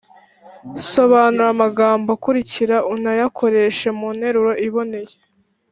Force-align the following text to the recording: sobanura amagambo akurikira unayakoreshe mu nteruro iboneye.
sobanura 0.91 1.47
amagambo 1.53 2.09
akurikira 2.17 2.75
unayakoreshe 2.93 3.87
mu 3.99 4.07
nteruro 4.17 4.51
iboneye. 4.67 5.13